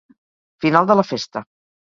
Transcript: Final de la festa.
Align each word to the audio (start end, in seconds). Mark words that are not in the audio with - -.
Final 0.65 0.89
de 0.93 0.97
la 1.01 1.05
festa. 1.11 1.45